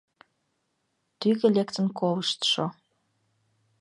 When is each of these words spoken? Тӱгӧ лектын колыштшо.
Тӱгӧ 1.19 1.47
лектын 1.55 1.87
колыштшо. 1.99 2.65